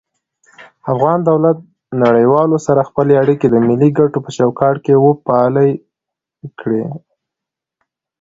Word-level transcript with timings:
افغان 0.91 1.19
دولت 1.29 1.57
نړيوالو 2.03 2.57
سره 2.67 2.87
خپلی 2.89 3.13
اړيکي 3.23 3.47
د 3.49 3.55
ملي 3.67 3.89
کټو 3.97 4.19
په 4.25 4.29
چوکاټ 4.37 4.75
کي 4.85 4.93
وپالی 4.97 5.71
کړي 6.59 6.83